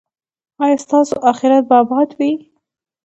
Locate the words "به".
1.69-1.75